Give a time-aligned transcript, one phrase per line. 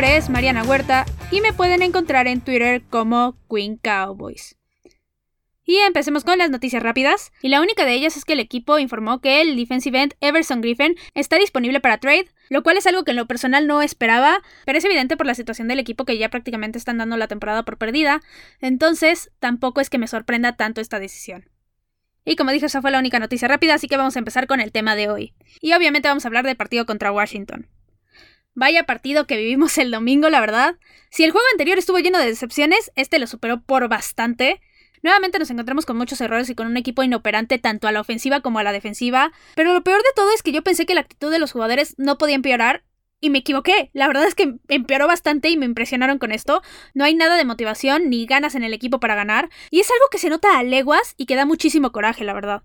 [0.00, 4.56] nombre es Mariana Huerta y me pueden encontrar en Twitter como Queen Cowboys.
[5.62, 7.32] Y empecemos con las noticias rápidas.
[7.42, 10.62] Y la única de ellas es que el equipo informó que el defensive end Everson
[10.62, 14.40] Griffin está disponible para trade, lo cual es algo que en lo personal no esperaba,
[14.64, 17.66] pero es evidente por la situación del equipo que ya prácticamente están dando la temporada
[17.66, 18.22] por perdida,
[18.62, 21.50] entonces tampoco es que me sorprenda tanto esta decisión.
[22.24, 24.60] Y como dije, esa fue la única noticia rápida, así que vamos a empezar con
[24.60, 25.34] el tema de hoy.
[25.60, 27.68] Y obviamente vamos a hablar del partido contra Washington.
[28.54, 30.76] Vaya partido que vivimos el domingo, la verdad.
[31.10, 34.60] Si el juego anterior estuvo lleno de decepciones, este lo superó por bastante.
[35.02, 38.40] Nuevamente nos encontramos con muchos errores y con un equipo inoperante tanto a la ofensiva
[38.40, 41.00] como a la defensiva, pero lo peor de todo es que yo pensé que la
[41.00, 42.84] actitud de los jugadores no podía empeorar
[43.20, 43.90] y me equivoqué.
[43.92, 46.62] La verdad es que empeoró bastante y me impresionaron con esto.
[46.92, 50.06] No hay nada de motivación ni ganas en el equipo para ganar, y es algo
[50.10, 52.62] que se nota a leguas y que da muchísimo coraje, la verdad.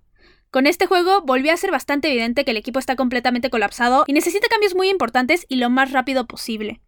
[0.56, 4.14] Con este juego volvió a ser bastante evidente que el equipo está completamente colapsado y
[4.14, 6.80] necesita cambios muy importantes y lo más rápido posible.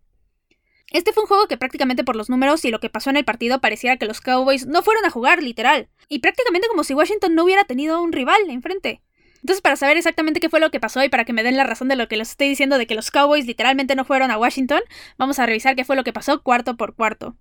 [0.94, 3.26] Este fue un juego que prácticamente por los números y lo que pasó en el
[3.26, 5.90] partido pareciera que los Cowboys no fueron a jugar, literal.
[6.08, 9.02] Y prácticamente como si Washington no hubiera tenido un rival enfrente.
[9.42, 11.66] Entonces, para saber exactamente qué fue lo que pasó y para que me den la
[11.66, 14.38] razón de lo que les estoy diciendo de que los Cowboys literalmente no fueron a
[14.38, 14.80] Washington,
[15.18, 17.36] vamos a revisar qué fue lo que pasó cuarto por cuarto.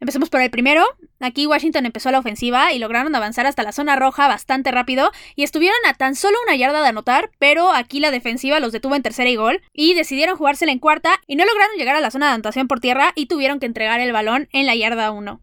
[0.00, 0.82] Empecemos por el primero.
[1.20, 5.42] Aquí Washington empezó la ofensiva y lograron avanzar hasta la zona roja bastante rápido y
[5.42, 9.02] estuvieron a tan solo una yarda de anotar, pero aquí la defensiva los detuvo en
[9.02, 12.28] tercera y gol y decidieron jugársela en cuarta y no lograron llegar a la zona
[12.28, 15.42] de anotación por tierra y tuvieron que entregar el balón en la yarda 1.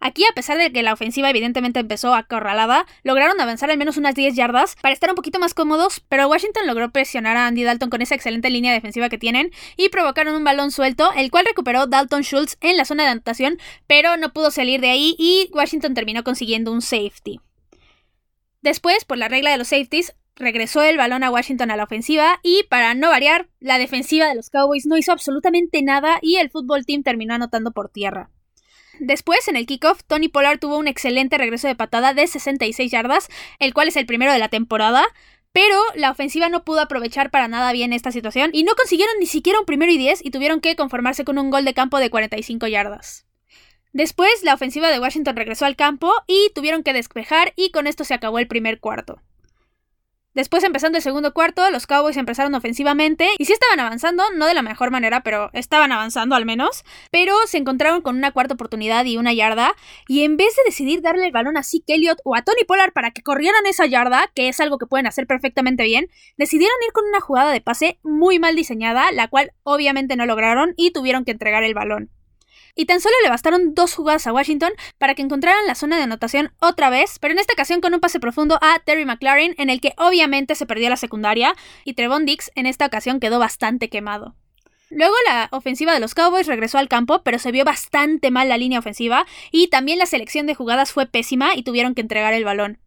[0.00, 4.14] Aquí, a pesar de que la ofensiva evidentemente empezó acorralada, lograron avanzar al menos unas
[4.14, 7.90] 10 yardas para estar un poquito más cómodos, pero Washington logró presionar a Andy Dalton
[7.90, 11.86] con esa excelente línea defensiva que tienen y provocaron un balón suelto, el cual recuperó
[11.86, 15.94] Dalton Schultz en la zona de anotación, pero no pudo salir de ahí y Washington
[15.94, 17.40] terminó consiguiendo un safety.
[18.60, 22.40] Después, por la regla de los safeties, regresó el balón a Washington a la ofensiva
[22.42, 26.50] y, para no variar, la defensiva de los Cowboys no hizo absolutamente nada y el
[26.50, 28.30] fútbol team terminó anotando por tierra.
[29.00, 33.28] Después, en el kickoff, Tony Pollard tuvo un excelente regreso de patada de 66 yardas,
[33.58, 35.04] el cual es el primero de la temporada.
[35.52, 39.26] Pero la ofensiva no pudo aprovechar para nada bien esta situación y no consiguieron ni
[39.26, 42.10] siquiera un primero y 10 y tuvieron que conformarse con un gol de campo de
[42.10, 43.26] 45 yardas.
[43.92, 48.04] Después, la ofensiva de Washington regresó al campo y tuvieron que despejar y con esto
[48.04, 49.22] se acabó el primer cuarto.
[50.38, 54.54] Después, empezando el segundo cuarto, los Cowboys empezaron ofensivamente y sí estaban avanzando, no de
[54.54, 56.84] la mejor manera, pero estaban avanzando al menos.
[57.10, 59.74] Pero se encontraron con una cuarta oportunidad y una yarda.
[60.06, 62.92] Y en vez de decidir darle el balón a Zeke Elliott o a Tony Pollard
[62.92, 66.06] para que corrieran esa yarda, que es algo que pueden hacer perfectamente bien,
[66.36, 70.72] decidieron ir con una jugada de pase muy mal diseñada, la cual obviamente no lograron
[70.76, 72.12] y tuvieron que entregar el balón
[72.78, 76.04] y tan solo le bastaron dos jugadas a Washington para que encontraran la zona de
[76.04, 79.68] anotación otra vez, pero en esta ocasión con un pase profundo a Terry McLaren en
[79.68, 83.88] el que obviamente se perdió la secundaria y Trevon Dix en esta ocasión quedó bastante
[83.88, 84.36] quemado.
[84.90, 88.56] Luego la ofensiva de los Cowboys regresó al campo, pero se vio bastante mal la
[88.56, 92.44] línea ofensiva y también la selección de jugadas fue pésima y tuvieron que entregar el
[92.44, 92.78] balón.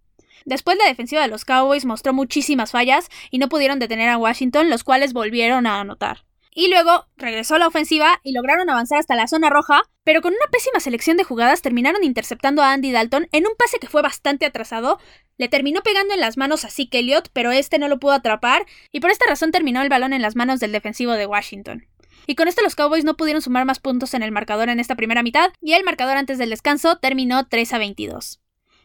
[0.45, 4.69] Después la defensiva de los Cowboys mostró muchísimas fallas y no pudieron detener a Washington,
[4.69, 6.23] los cuales volvieron a anotar.
[6.53, 10.51] Y luego regresó la ofensiva y lograron avanzar hasta la zona roja, pero con una
[10.51, 14.45] pésima selección de jugadas terminaron interceptando a Andy Dalton en un pase que fue bastante
[14.45, 14.99] atrasado.
[15.37, 18.65] Le terminó pegando en las manos a Zeke Elliott, pero este no lo pudo atrapar,
[18.91, 21.87] y por esta razón terminó el balón en las manos del defensivo de Washington.
[22.27, 24.95] Y con esto los Cowboys no pudieron sumar más puntos en el marcador en esta
[24.95, 28.40] primera mitad, y el marcador antes del descanso terminó 3 a 22.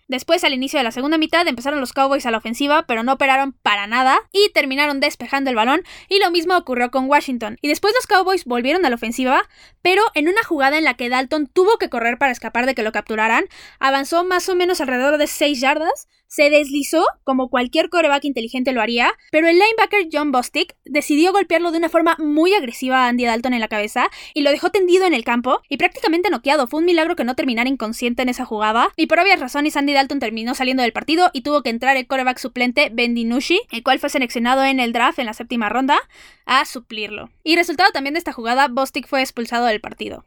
[0.09, 3.15] Después, al inicio de la segunda mitad, empezaron los Cowboys a la ofensiva, pero no
[3.15, 7.59] operaron para nada y terminaron despejando el balón, y lo mismo ocurrió con Washington.
[7.61, 9.49] Y después los Cowboys volvieron a la ofensiva,
[9.83, 12.85] pero en una jugada en la que Dalton tuvo que correr para escapar de que
[12.85, 13.47] lo capturaran,
[13.81, 18.81] avanzó más o menos alrededor de 6 yardas, se deslizó, como cualquier coreback inteligente lo
[18.81, 23.25] haría, pero el linebacker John Bostic decidió golpearlo de una forma muy agresiva a Andy
[23.25, 26.67] Dalton en la cabeza y lo dejó tendido en el campo y prácticamente noqueado.
[26.67, 29.93] Fue un milagro que no terminara inconsciente en esa jugada y por obvias razones Andy
[29.93, 33.83] Dalton terminó saliendo del partido y tuvo que entrar el coreback suplente Ben DiNucci, el
[33.83, 35.99] cual fue seleccionado en el draft en la séptima ronda,
[36.45, 37.31] a suplirlo.
[37.43, 40.25] Y resultado también de esta jugada, Bostic fue expulsado del partido.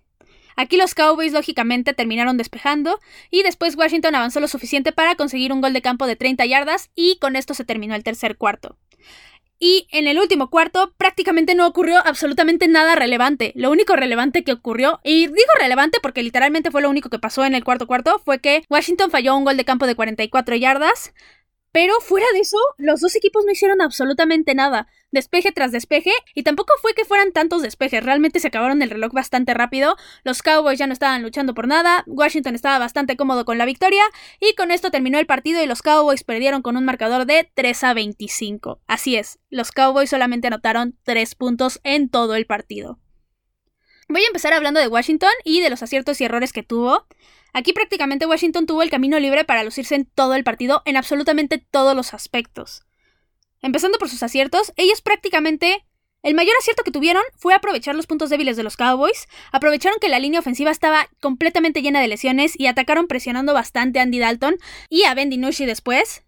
[0.59, 2.99] Aquí los Cowboys lógicamente terminaron despejando
[3.31, 6.89] y después Washington avanzó lo suficiente para conseguir un gol de campo de 30 yardas
[6.95, 8.75] y con esto se terminó el tercer cuarto.
[9.57, 13.53] Y en el último cuarto prácticamente no ocurrió absolutamente nada relevante.
[13.55, 17.45] Lo único relevante que ocurrió, y digo relevante porque literalmente fue lo único que pasó
[17.45, 21.13] en el cuarto cuarto, fue que Washington falló un gol de campo de 44 yardas,
[21.71, 24.87] Pero fuera de eso, los dos equipos no hicieron absolutamente nada.
[25.11, 29.11] Despeje tras despeje, y tampoco fue que fueran tantos despejes, realmente se acabaron el reloj
[29.11, 29.95] bastante rápido.
[30.23, 34.03] Los Cowboys ya no estaban luchando por nada, Washington estaba bastante cómodo con la victoria,
[34.39, 37.83] y con esto terminó el partido y los Cowboys perdieron con un marcador de 3
[37.83, 38.81] a 25.
[38.87, 42.99] Así es, los Cowboys solamente anotaron 3 puntos en todo el partido.
[44.07, 47.05] Voy a empezar hablando de Washington y de los aciertos y errores que tuvo.
[47.53, 51.57] Aquí prácticamente Washington tuvo el camino libre para lucirse en todo el partido, en absolutamente
[51.57, 52.83] todos los aspectos.
[53.61, 55.85] Empezando por sus aciertos, ellos prácticamente...
[56.21, 60.09] El mayor acierto que tuvieron fue aprovechar los puntos débiles de los Cowboys, aprovecharon que
[60.09, 64.57] la línea ofensiva estaba completamente llena de lesiones y atacaron presionando bastante a Andy Dalton
[64.89, 66.25] y a Ben DiNucci después,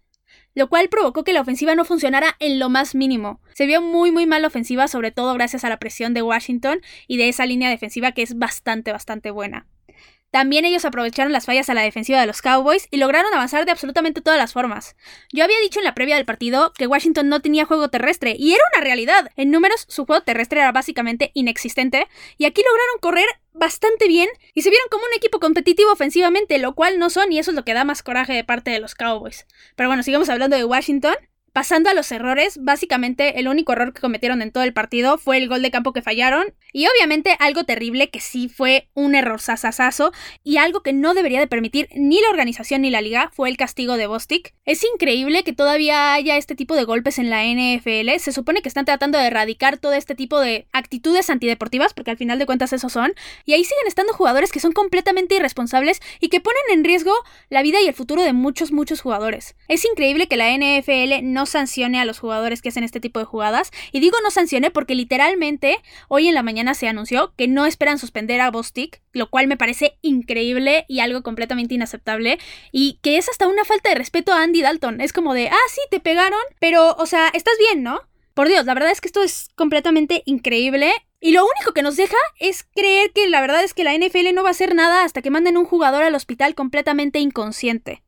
[0.54, 3.42] lo cual provocó que la ofensiva no funcionara en lo más mínimo.
[3.52, 6.80] Se vio muy muy mal la ofensiva, sobre todo gracias a la presión de Washington
[7.06, 9.66] y de esa línea defensiva que es bastante bastante buena.
[10.32, 13.70] También ellos aprovecharon las fallas a la defensiva de los Cowboys y lograron avanzar de
[13.70, 14.96] absolutamente todas las formas.
[15.30, 18.54] Yo había dicho en la previa del partido que Washington no tenía juego terrestre, y
[18.54, 19.30] era una realidad.
[19.36, 22.08] En números, su juego terrestre era básicamente inexistente,
[22.38, 26.74] y aquí lograron correr bastante bien y se vieron como un equipo competitivo ofensivamente, lo
[26.74, 28.94] cual no son, y eso es lo que da más coraje de parte de los
[28.94, 29.46] Cowboys.
[29.76, 31.16] Pero bueno, sigamos hablando de Washington.
[31.52, 35.36] Pasando a los errores, básicamente el único error que cometieron en todo el partido fue
[35.36, 39.38] el gol de campo que fallaron y obviamente algo terrible que sí fue un error
[39.38, 40.12] sasasazo
[40.42, 43.58] y algo que no debería de permitir ni la organización ni la liga fue el
[43.58, 44.54] castigo de Bostic.
[44.64, 48.68] Es increíble que todavía haya este tipo de golpes en la NFL, se supone que
[48.70, 52.72] están tratando de erradicar todo este tipo de actitudes antideportivas porque al final de cuentas
[52.72, 53.12] eso son
[53.44, 57.12] y ahí siguen estando jugadores que son completamente irresponsables y que ponen en riesgo
[57.50, 59.54] la vida y el futuro de muchos muchos jugadores.
[59.68, 63.26] Es increíble que la NFL no sancione a los jugadores que hacen este tipo de
[63.26, 63.70] jugadas.
[63.92, 65.78] Y digo no sancione porque literalmente
[66.08, 69.56] hoy en la mañana se anunció que no esperan suspender a Bostic, lo cual me
[69.56, 72.38] parece increíble y algo completamente inaceptable.
[72.70, 75.00] Y que es hasta una falta de respeto a Andy Dalton.
[75.00, 78.00] Es como de, ah, sí, te pegaron, pero, o sea, estás bien, ¿no?
[78.34, 80.92] Por Dios, la verdad es que esto es completamente increíble.
[81.20, 84.34] Y lo único que nos deja es creer que la verdad es que la NFL
[84.34, 88.02] no va a hacer nada hasta que manden un jugador al hospital completamente inconsciente.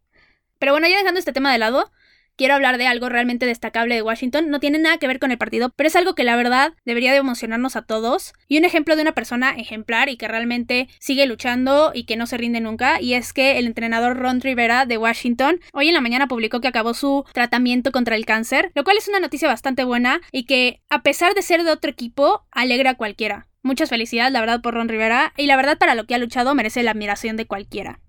[0.58, 1.92] Pero bueno, ya dejando este tema de lado,
[2.36, 4.50] quiero hablar de algo realmente destacable de Washington.
[4.50, 7.12] No tiene nada que ver con el partido, pero es algo que la verdad debería
[7.12, 8.32] de emocionarnos a todos.
[8.48, 12.26] Y un ejemplo de una persona ejemplar y que realmente sigue luchando y que no
[12.26, 13.00] se rinde nunca.
[13.00, 16.69] Y es que el entrenador Ron Rivera de Washington hoy en la mañana publicó que
[16.69, 20.82] acabó su tratamiento contra el cáncer, lo cual es una noticia bastante buena y que
[20.88, 23.48] a pesar de ser de otro equipo, alegra a cualquiera.
[23.62, 25.32] Muchas felicidades, la verdad, por Ron Rivera.
[25.38, 28.00] Y la verdad, para lo que ha luchado, merece la admiración de cualquiera.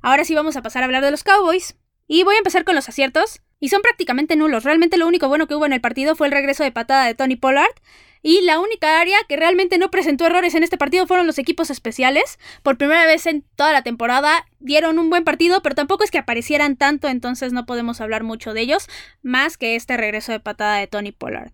[0.00, 1.76] Ahora sí vamos a pasar a hablar de los Cowboys.
[2.12, 3.40] Y voy a empezar con los aciertos.
[3.58, 4.64] Y son prácticamente nulos.
[4.64, 7.14] Realmente lo único bueno que hubo en el partido fue el regreso de patada de
[7.14, 7.72] Tony Pollard.
[8.20, 11.70] Y la única área que realmente no presentó errores en este partido fueron los equipos
[11.70, 12.38] especiales.
[12.62, 16.18] Por primera vez en toda la temporada dieron un buen partido, pero tampoco es que
[16.18, 18.88] aparecieran tanto, entonces no podemos hablar mucho de ellos,
[19.22, 21.52] más que este regreso de patada de Tony Pollard.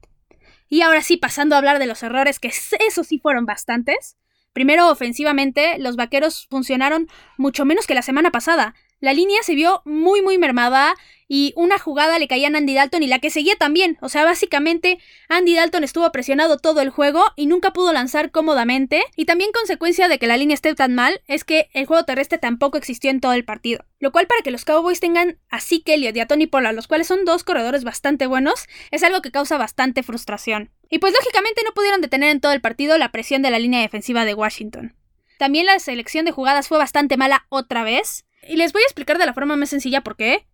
[0.68, 4.16] Y ahora sí, pasando a hablar de los errores, que esos sí fueron bastantes.
[4.52, 7.06] Primero, ofensivamente, los vaqueros funcionaron
[7.36, 8.74] mucho menos que la semana pasada.
[9.00, 10.96] La línea se vio muy muy mermada
[11.28, 13.98] y una jugada le caía a Andy Dalton y la que seguía también.
[14.00, 14.98] O sea, básicamente
[15.28, 19.04] Andy Dalton estuvo presionado todo el juego y nunca pudo lanzar cómodamente.
[19.14, 22.38] Y también consecuencia de que la línea esté tan mal es que el juego terrestre
[22.38, 23.84] tampoco existió en todo el partido.
[24.00, 26.88] Lo cual para que los Cowboys tengan a Zeke Elliott y a Tony Pollard, los
[26.88, 30.70] cuales son dos corredores bastante buenos, es algo que causa bastante frustración.
[30.88, 33.82] Y pues lógicamente no pudieron detener en todo el partido la presión de la línea
[33.82, 34.96] defensiva de Washington.
[35.38, 38.24] También la selección de jugadas fue bastante mala otra vez.
[38.46, 40.46] Y les voy a explicar de la forma más sencilla por qué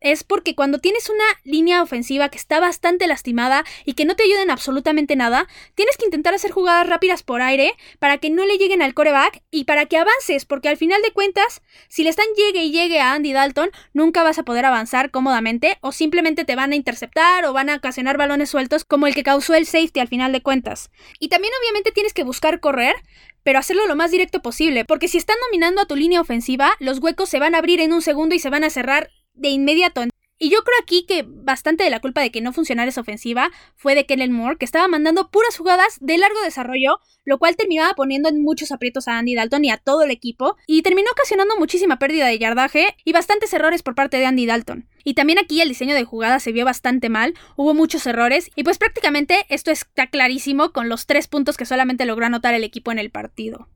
[0.00, 4.24] es porque cuando tienes una línea ofensiva que está bastante lastimada y que no te
[4.24, 8.46] ayuda en absolutamente nada, tienes que intentar hacer jugadas rápidas por aire para que no
[8.46, 12.10] le lleguen al coreback y para que avances, porque al final de cuentas, si le
[12.10, 16.44] están llegue y llegue a Andy Dalton, nunca vas a poder avanzar cómodamente o simplemente
[16.44, 19.66] te van a interceptar o van a ocasionar balones sueltos como el que causó el
[19.66, 20.90] safety al final de cuentas.
[21.18, 22.94] Y también obviamente tienes que buscar correr,
[23.42, 26.98] pero hacerlo lo más directo posible, porque si están dominando a tu línea ofensiva, los
[26.98, 30.02] huecos se van a abrir en un segundo y se van a cerrar de inmediato.
[30.42, 33.50] Y yo creo aquí que bastante de la culpa de que no funcionara esa ofensiva
[33.76, 37.92] fue de Kellen Moore, que estaba mandando puras jugadas de largo desarrollo, lo cual terminaba
[37.92, 41.58] poniendo en muchos aprietos a Andy Dalton y a todo el equipo, y terminó ocasionando
[41.58, 44.88] muchísima pérdida de yardaje y bastantes errores por parte de Andy Dalton.
[45.04, 48.64] Y también aquí el diseño de jugada se vio bastante mal, hubo muchos errores, y
[48.64, 52.92] pues prácticamente esto está clarísimo con los tres puntos que solamente logró anotar el equipo
[52.92, 53.68] en el partido.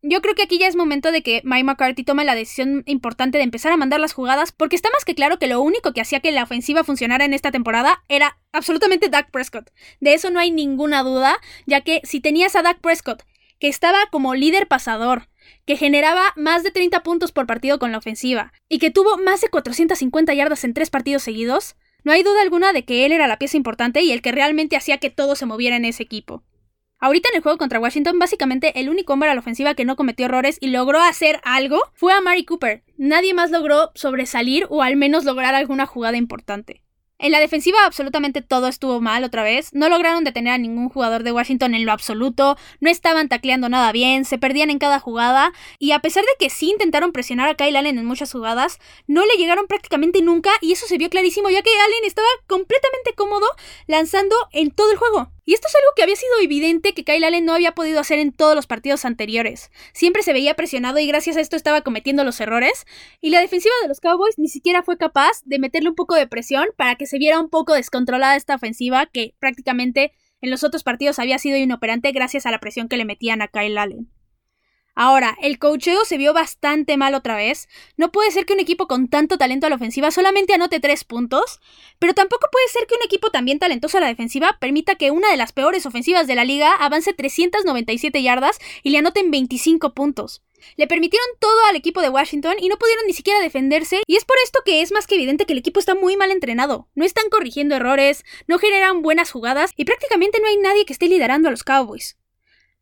[0.00, 3.36] Yo creo que aquí ya es momento de que Mike McCarthy tome la decisión importante
[3.36, 6.00] de empezar a mandar las jugadas, porque está más que claro que lo único que
[6.00, 9.70] hacía que la ofensiva funcionara en esta temporada era absolutamente Dak Prescott.
[9.98, 11.36] De eso no hay ninguna duda,
[11.66, 13.24] ya que si tenías a Dak Prescott,
[13.58, 15.28] que estaba como líder pasador,
[15.66, 19.40] que generaba más de 30 puntos por partido con la ofensiva y que tuvo más
[19.40, 21.74] de 450 yardas en tres partidos seguidos,
[22.04, 24.76] no hay duda alguna de que él era la pieza importante y el que realmente
[24.76, 26.44] hacía que todo se moviera en ese equipo.
[27.00, 29.94] Ahorita en el juego contra Washington, básicamente el único hombre a la ofensiva que no
[29.94, 32.82] cometió errores y logró hacer algo fue a Mari Cooper.
[32.96, 36.82] Nadie más logró sobresalir o al menos lograr alguna jugada importante.
[37.20, 39.72] En la defensiva absolutamente todo estuvo mal otra vez.
[39.74, 42.56] No lograron detener a ningún jugador de Washington en lo absoluto.
[42.80, 44.24] No estaban tacleando nada bien.
[44.24, 45.52] Se perdían en cada jugada.
[45.78, 49.24] Y a pesar de que sí intentaron presionar a Kyle Allen en muchas jugadas, no
[49.24, 50.50] le llegaron prácticamente nunca.
[50.60, 53.46] Y eso se vio clarísimo ya que Allen estaba completamente cómodo
[53.86, 55.32] lanzando en todo el juego.
[55.48, 58.18] Y esto es algo que había sido evidente que Kyle Allen no había podido hacer
[58.18, 59.70] en todos los partidos anteriores.
[59.94, 62.84] Siempre se veía presionado y gracias a esto estaba cometiendo los errores.
[63.22, 66.26] Y la defensiva de los Cowboys ni siquiera fue capaz de meterle un poco de
[66.26, 70.12] presión para que se viera un poco descontrolada esta ofensiva que prácticamente
[70.42, 73.48] en los otros partidos había sido inoperante gracias a la presión que le metían a
[73.48, 74.17] Kyle Allen.
[75.00, 77.68] Ahora, el cocheo se vio bastante mal otra vez.
[77.96, 81.04] No puede ser que un equipo con tanto talento a la ofensiva solamente anote 3
[81.04, 81.60] puntos,
[82.00, 85.30] pero tampoco puede ser que un equipo también talentoso a la defensiva permita que una
[85.30, 90.42] de las peores ofensivas de la liga avance 397 yardas y le anoten 25 puntos.
[90.74, 94.24] Le permitieron todo al equipo de Washington y no pudieron ni siquiera defenderse, y es
[94.24, 96.88] por esto que es más que evidente que el equipo está muy mal entrenado.
[96.96, 101.06] No están corrigiendo errores, no generan buenas jugadas y prácticamente no hay nadie que esté
[101.06, 102.16] liderando a los Cowboys.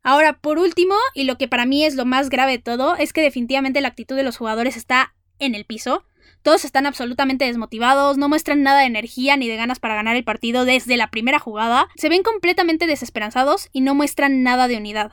[0.09, 3.13] Ahora, por último, y lo que para mí es lo más grave de todo, es
[3.13, 6.05] que definitivamente la actitud de los jugadores está en el piso.
[6.43, 10.23] Todos están absolutamente desmotivados, no muestran nada de energía ni de ganas para ganar el
[10.23, 15.11] partido desde la primera jugada, se ven completamente desesperanzados y no muestran nada de unidad.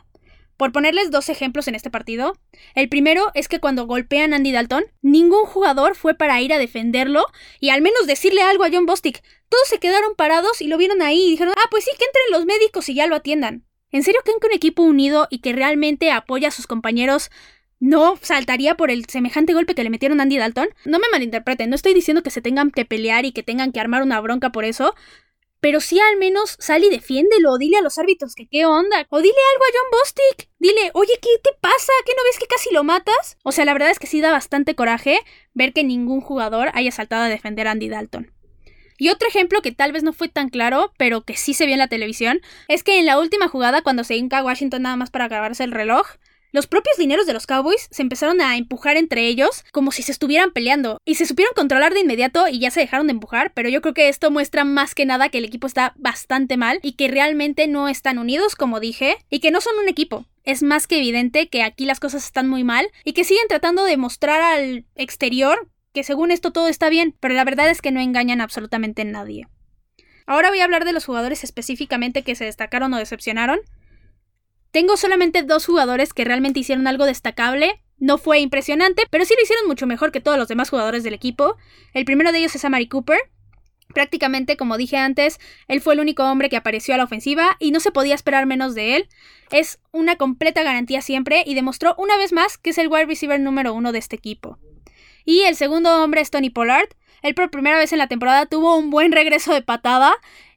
[0.58, 2.38] Por ponerles dos ejemplos en este partido,
[2.76, 6.60] el primero es que cuando golpean a Andy Dalton, ningún jugador fue para ir a
[6.60, 7.26] defenderlo
[7.60, 9.24] y al menos decirle algo a John Bostic.
[9.50, 12.26] Todos se quedaron parados y lo vieron ahí y dijeron, ah, pues sí, que entren
[12.30, 13.66] los médicos y ya lo atiendan.
[13.94, 17.30] ¿En serio creen que un equipo unido y que realmente apoya a sus compañeros
[17.80, 20.70] no saltaría por el semejante golpe que le metieron a Andy Dalton?
[20.84, 23.80] No me malinterpreten, no estoy diciendo que se tengan que pelear y que tengan que
[23.80, 24.96] armar una bronca por eso,
[25.60, 29.22] pero sí al menos sal y defiéndelo, dile a los árbitros que qué onda, o
[29.22, 31.94] dile algo a John Bostic, dile, oye, ¿qué te pasa?
[32.04, 33.38] ¿Qué no ves que casi lo matas?
[33.44, 35.20] O sea, la verdad es que sí da bastante coraje
[35.54, 38.34] ver que ningún jugador haya saltado a defender a Andy Dalton.
[38.98, 41.74] Y otro ejemplo que tal vez no fue tan claro, pero que sí se vio
[41.74, 45.10] en la televisión, es que en la última jugada, cuando se hinca Washington nada más
[45.10, 46.08] para grabarse el reloj,
[46.54, 50.12] los propios dineros de los Cowboys se empezaron a empujar entre ellos como si se
[50.12, 53.70] estuvieran peleando y se supieron controlar de inmediato y ya se dejaron de empujar, pero
[53.70, 56.92] yo creo que esto muestra más que nada que el equipo está bastante mal y
[56.92, 60.26] que realmente no están unidos como dije y que no son un equipo.
[60.44, 63.84] Es más que evidente que aquí las cosas están muy mal y que siguen tratando
[63.84, 67.92] de mostrar al exterior que según esto todo está bien, pero la verdad es que
[67.92, 69.48] no engañan absolutamente a nadie.
[70.26, 73.60] Ahora voy a hablar de los jugadores específicamente que se destacaron o decepcionaron.
[74.72, 77.82] Tengo solamente dos jugadores que realmente hicieron algo destacable.
[77.98, 81.14] No fue impresionante, pero sí lo hicieron mucho mejor que todos los demás jugadores del
[81.14, 81.58] equipo.
[81.94, 83.20] El primero de ellos es Amari Cooper.
[83.94, 87.72] Prácticamente, como dije antes, él fue el único hombre que apareció a la ofensiva y
[87.72, 89.10] no se podía esperar menos de él.
[89.52, 93.40] Es una completa garantía siempre y demostró una vez más que es el wide receiver
[93.40, 94.58] número uno de este equipo.
[95.26, 96.90] Y el segundo hombre es Tony Pollard.
[97.22, 100.14] Él por primera vez en la temporada tuvo un buen regreso de patada,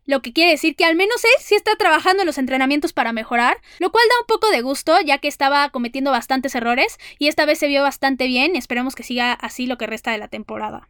[0.07, 3.13] lo que quiere decir que al menos él sí está trabajando en los entrenamientos para
[3.13, 7.27] mejorar, lo cual da un poco de gusto ya que estaba cometiendo bastantes errores y
[7.27, 10.29] esta vez se vio bastante bien esperemos que siga así lo que resta de la
[10.29, 10.89] temporada.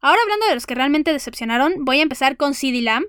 [0.00, 3.06] Ahora hablando de los que realmente decepcionaron, voy a empezar con CD Lamb.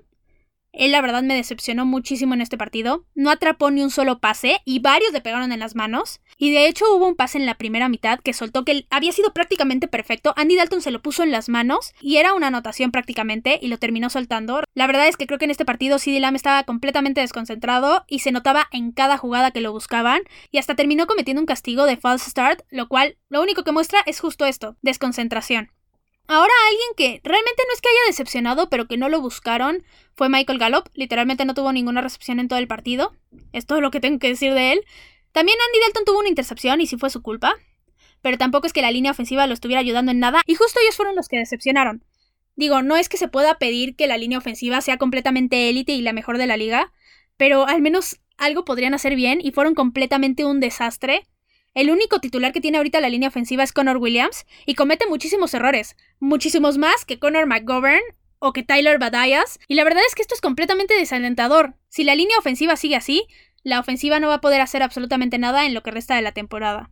[0.72, 3.06] Él la verdad me decepcionó muchísimo en este partido.
[3.14, 6.20] No atrapó ni un solo pase y varios le pegaron en las manos.
[6.38, 9.32] Y de hecho hubo un pase en la primera mitad que soltó que había sido
[9.32, 10.34] prácticamente perfecto.
[10.36, 13.78] Andy Dalton se lo puso en las manos y era una anotación prácticamente y lo
[13.78, 14.62] terminó soltando.
[14.74, 18.18] La verdad es que creo que en este partido CD Lamb estaba completamente desconcentrado y
[18.18, 21.96] se notaba en cada jugada que lo buscaban y hasta terminó cometiendo un castigo de
[21.96, 25.70] false start, lo cual lo único que muestra es justo esto, desconcentración.
[26.28, 29.84] Ahora alguien que realmente no es que haya decepcionado, pero que no lo buscaron,
[30.16, 30.88] fue Michael Gallup.
[30.94, 33.14] Literalmente no tuvo ninguna recepción en todo el partido.
[33.52, 34.84] Es todo lo que tengo que decir de él.
[35.36, 37.56] También Andy Dalton tuvo una intercepción y sí fue su culpa.
[38.22, 40.40] Pero tampoco es que la línea ofensiva lo estuviera ayudando en nada.
[40.46, 42.02] Y justo ellos fueron los que decepcionaron.
[42.54, 46.00] Digo, no es que se pueda pedir que la línea ofensiva sea completamente élite y
[46.00, 46.90] la mejor de la liga.
[47.36, 51.26] Pero al menos algo podrían hacer bien y fueron completamente un desastre.
[51.74, 55.52] El único titular que tiene ahorita la línea ofensiva es Connor Williams y comete muchísimos
[55.52, 58.00] errores, muchísimos más que Connor McGovern
[58.38, 61.74] o que Tyler Badayas, y la verdad es que esto es completamente desalentador.
[61.88, 63.26] Si la línea ofensiva sigue así,
[63.66, 66.30] la ofensiva no va a poder hacer absolutamente nada en lo que resta de la
[66.30, 66.88] temporada.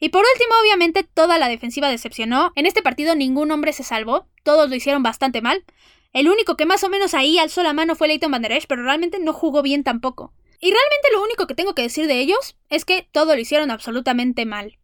[0.00, 2.50] Y por último, obviamente, toda la defensiva decepcionó.
[2.56, 5.64] En este partido ningún hombre se salvó, todos lo hicieron bastante mal.
[6.12, 9.20] El único que más o menos ahí alzó la mano fue Leighton Van pero realmente
[9.20, 10.32] no jugó bien tampoco.
[10.60, 13.70] Y realmente lo único que tengo que decir de ellos es que todo lo hicieron
[13.70, 14.80] absolutamente mal.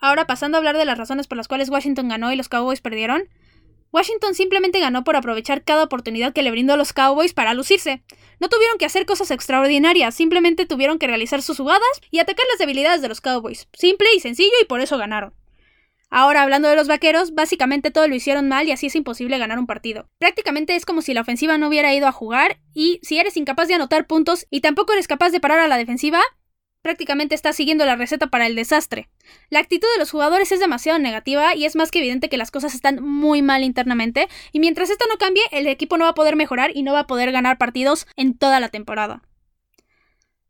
[0.00, 2.80] Ahora pasando a hablar de las razones por las cuales Washington ganó y los Cowboys
[2.80, 3.28] perdieron.
[3.92, 8.02] Washington simplemente ganó por aprovechar cada oportunidad que le brindó a los Cowboys para lucirse.
[8.40, 12.58] No tuvieron que hacer cosas extraordinarias, simplemente tuvieron que realizar sus jugadas y atacar las
[12.58, 13.68] debilidades de los Cowboys.
[13.74, 15.34] Simple y sencillo y por eso ganaron.
[16.08, 19.58] Ahora, hablando de los vaqueros, básicamente todo lo hicieron mal y así es imposible ganar
[19.58, 20.10] un partido.
[20.18, 23.68] Prácticamente es como si la ofensiva no hubiera ido a jugar y si eres incapaz
[23.68, 26.20] de anotar puntos y tampoco eres capaz de parar a la defensiva,
[26.82, 29.08] prácticamente estás siguiendo la receta para el desastre.
[29.50, 32.50] La actitud de los jugadores es demasiado negativa y es más que evidente que las
[32.50, 36.14] cosas están muy mal internamente y mientras esto no cambie, el equipo no va a
[36.14, 39.22] poder mejorar y no va a poder ganar partidos en toda la temporada.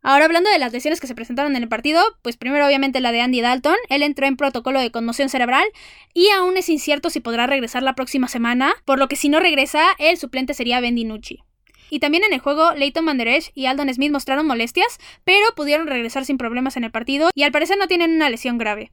[0.04, 3.12] Ahora hablando de las lesiones que se presentaron en el partido, pues primero obviamente la
[3.12, 5.64] de Andy Dalton, él entró en protocolo de conmoción cerebral
[6.12, 9.38] y aún es incierto si podrá regresar la próxima semana, por lo que si no
[9.38, 11.44] regresa, el suplente sería Ben DiNucci.
[11.92, 16.24] Y también en el juego, Leighton Manderech y Aldon Smith mostraron molestias, pero pudieron regresar
[16.24, 18.92] sin problemas en el partido y al parecer no tienen una lesión grave.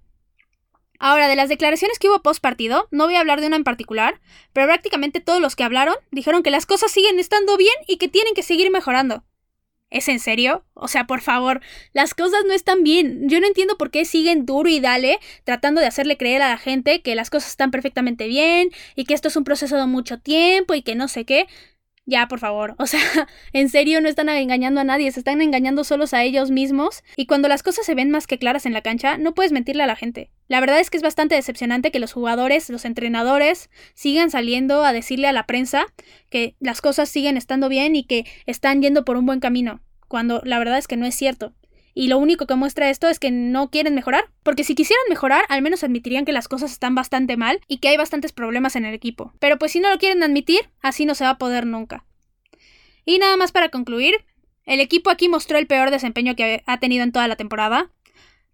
[1.00, 3.64] Ahora, de las declaraciones que hubo post partido, no voy a hablar de una en
[3.64, 4.20] particular,
[4.52, 8.10] pero prácticamente todos los que hablaron dijeron que las cosas siguen estando bien y que
[8.10, 9.24] tienen que seguir mejorando.
[9.90, 10.66] ¿Es en serio?
[10.74, 11.62] O sea, por favor,
[11.94, 13.30] las cosas no están bien.
[13.30, 16.58] Yo no entiendo por qué siguen duro y dale tratando de hacerle creer a la
[16.58, 20.20] gente que las cosas están perfectamente bien y que esto es un proceso de mucho
[20.20, 21.48] tiempo y que no sé qué.
[22.10, 22.74] Ya, por favor.
[22.80, 23.00] O sea,
[23.54, 27.04] en serio no están engañando a nadie, se están engañando solos a ellos mismos.
[27.16, 29.84] Y cuando las cosas se ven más que claras en la cancha, no puedes mentirle
[29.84, 30.32] a la gente.
[30.48, 34.92] La verdad es que es bastante decepcionante que los jugadores, los entrenadores, sigan saliendo a
[34.92, 35.86] decirle a la prensa
[36.32, 39.80] que las cosas siguen estando bien y que están yendo por un buen camino.
[40.08, 41.54] Cuando la verdad es que no es cierto.
[41.94, 44.30] Y lo único que muestra esto es que no quieren mejorar.
[44.44, 47.90] Porque si quisieran mejorar, al menos admitirían que las cosas están bastante mal y que
[47.90, 49.34] hay bastantes problemas en el equipo.
[49.40, 52.06] Pero pues si no lo quieren admitir, así no se va a poder nunca.
[53.06, 54.16] Y nada más para concluir,
[54.66, 57.92] el equipo aquí mostró el peor desempeño que ha tenido en toda la temporada.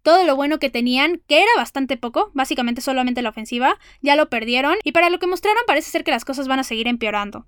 [0.02, 4.30] Todo lo bueno que tenían, que era bastante poco, básicamente solamente la ofensiva, ya lo
[4.30, 7.46] perdieron y para lo que mostraron parece ser que las cosas van a seguir empeorando.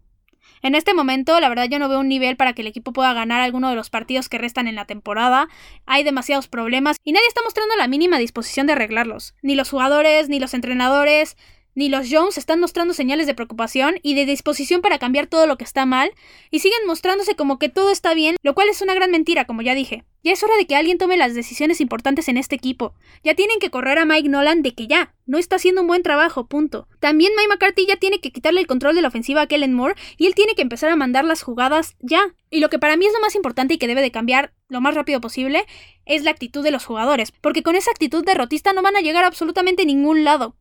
[0.62, 3.12] En este momento, la verdad, yo no veo un nivel para que el equipo pueda
[3.12, 5.48] ganar alguno de los partidos que restan en la temporada.
[5.86, 9.34] Hay demasiados problemas y nadie está mostrando la mínima disposición de arreglarlos.
[9.42, 11.36] Ni los jugadores, ni los entrenadores,
[11.78, 15.56] ni los Jones están mostrando señales de preocupación y de disposición para cambiar todo lo
[15.56, 16.10] que está mal,
[16.50, 19.62] y siguen mostrándose como que todo está bien, lo cual es una gran mentira, como
[19.62, 20.02] ya dije.
[20.24, 22.94] Ya es hora de que alguien tome las decisiones importantes en este equipo.
[23.22, 26.02] Ya tienen que correr a Mike Nolan de que ya, no está haciendo un buen
[26.02, 26.88] trabajo, punto.
[26.98, 29.94] También Mike McCarthy ya tiene que quitarle el control de la ofensiva a Kellen Moore
[30.16, 32.34] y él tiene que empezar a mandar las jugadas ya.
[32.50, 34.80] Y lo que para mí es lo más importante y que debe de cambiar lo
[34.80, 35.64] más rápido posible
[36.06, 39.22] es la actitud de los jugadores, porque con esa actitud derrotista no van a llegar
[39.22, 40.56] a absolutamente ningún lado.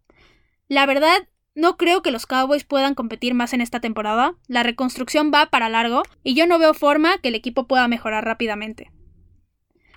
[0.67, 4.35] La verdad, no creo que los Cowboys puedan competir más en esta temporada.
[4.47, 8.25] La reconstrucción va para largo y yo no veo forma que el equipo pueda mejorar
[8.25, 8.91] rápidamente.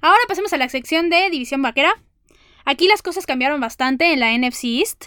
[0.01, 1.93] Ahora pasemos a la sección de División Vaquera.
[2.65, 5.07] Aquí las cosas cambiaron bastante en la NFC East.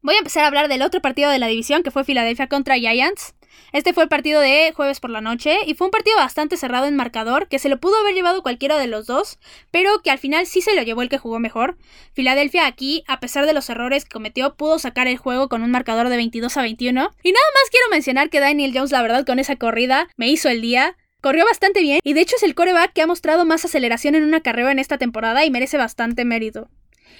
[0.00, 2.76] Voy a empezar a hablar del otro partido de la división que fue Filadelfia contra
[2.76, 3.34] Giants.
[3.72, 6.86] Este fue el partido de jueves por la noche y fue un partido bastante cerrado
[6.86, 9.38] en marcador, que se lo pudo haber llevado cualquiera de los dos,
[9.70, 11.76] pero que al final sí se lo llevó el que jugó mejor.
[12.12, 15.70] Filadelfia aquí, a pesar de los errores que cometió, pudo sacar el juego con un
[15.70, 17.00] marcador de 22 a 21.
[17.22, 20.48] Y nada más quiero mencionar que Daniel Jones, la verdad, con esa corrida me hizo
[20.48, 20.96] el día.
[21.20, 24.24] Corrió bastante bien y de hecho es el coreback que ha mostrado más aceleración en
[24.24, 26.68] una carrera en esta temporada y merece bastante mérito.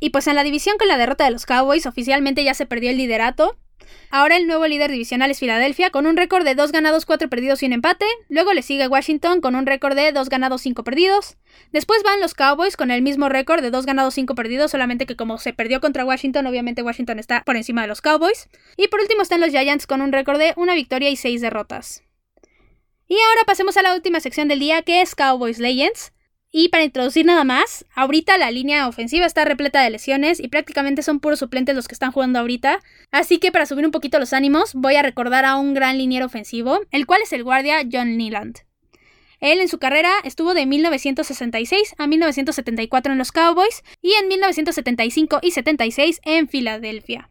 [0.01, 2.91] Y pues en la división con la derrota de los Cowboys oficialmente ya se perdió
[2.91, 3.57] el liderato.
[4.11, 7.63] Ahora el nuevo líder divisional es Filadelfia, con un récord de 2 ganados, 4 perdidos
[7.63, 8.07] y un empate.
[8.29, 11.37] Luego le sigue Washington con un récord de 2 ganados, 5 perdidos.
[11.73, 15.17] Después van los Cowboys con el mismo récord de 2 ganados, 5 perdidos, solamente que
[15.17, 18.49] como se perdió contra Washington, obviamente Washington está por encima de los Cowboys.
[18.77, 22.03] Y por último están los Giants con un récord de 1 victoria y 6 derrotas.
[23.07, 26.13] Y ahora pasemos a la última sección del día, que es Cowboys Legends.
[26.53, 31.03] Y para introducir nada más, ahorita la línea ofensiva está repleta de lesiones y prácticamente
[31.03, 32.81] son puros suplentes los que están jugando ahorita.
[33.13, 36.27] Así que para subir un poquito los ánimos, voy a recordar a un gran liniero
[36.27, 38.59] ofensivo, el cual es el guardia John Nealand.
[39.39, 45.39] Él en su carrera estuvo de 1966 a 1974 en los Cowboys y en 1975
[45.43, 47.31] y 76 en Filadelfia.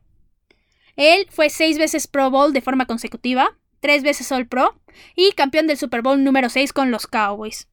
[0.96, 4.82] Él fue seis veces Pro Bowl de forma consecutiva, tres veces All Pro
[5.16, 7.68] y campeón del Super Bowl número 6 con los Cowboys.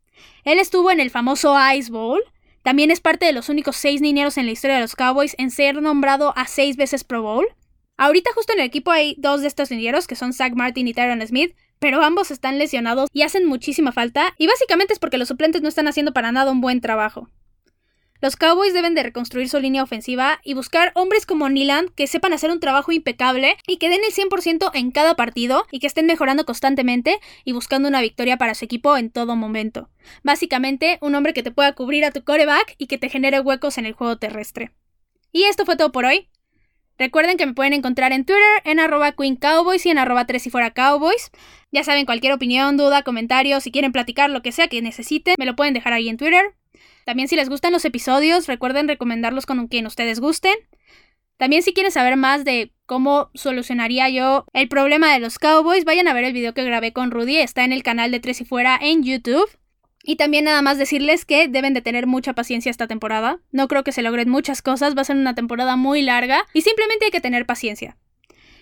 [0.44, 2.22] Él estuvo en el famoso Ice Bowl.
[2.62, 5.50] También es parte de los únicos seis niñeros en la historia de los Cowboys en
[5.50, 7.46] ser nombrado a seis veces Pro Bowl.
[7.96, 10.92] Ahorita justo en el equipo hay dos de estos niñeros, que son Zach Martin y
[10.92, 15.29] Tyron Smith, pero ambos están lesionados y hacen muchísima falta, y básicamente es porque los
[15.29, 17.31] suplentes no están haciendo para nada un buen trabajo.
[18.20, 22.33] Los Cowboys deben de reconstruir su línea ofensiva y buscar hombres como Neeland que sepan
[22.33, 26.07] hacer un trabajo impecable y que den el 100% en cada partido y que estén
[26.07, 29.90] mejorando constantemente y buscando una victoria para su equipo en todo momento.
[30.22, 33.79] Básicamente, un hombre que te pueda cubrir a tu coreback y que te genere huecos
[33.79, 34.72] en el juego terrestre.
[35.33, 36.29] Y esto fue todo por hoy.
[36.98, 40.46] Recuerden que me pueden encontrar en Twitter en arroba Queen Cowboys y en arroba tres
[40.46, 41.31] y fuera Cowboys.
[41.70, 45.44] Ya saben, cualquier opinión, duda, comentario, si quieren platicar, lo que sea que necesiten, me
[45.44, 46.55] lo pueden dejar ahí en Twitter.
[47.06, 50.56] También si les gustan los episodios, recuerden recomendarlos con quien ustedes gusten.
[51.36, 56.08] También si quieren saber más de cómo solucionaría yo el problema de los Cowboys, vayan
[56.08, 58.44] a ver el video que grabé con Rudy, está en el canal de Tres y
[58.44, 59.48] Fuera en YouTube.
[60.02, 63.38] Y también nada más decirles que deben de tener mucha paciencia esta temporada.
[63.52, 66.62] No creo que se logren muchas cosas, va a ser una temporada muy larga y
[66.62, 67.96] simplemente hay que tener paciencia.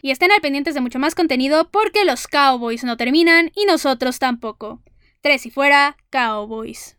[0.03, 4.19] Y estén al pendientes de mucho más contenido porque los Cowboys no terminan y nosotros
[4.19, 4.83] tampoco.
[5.23, 6.99] Tres y fuera, Cowboys.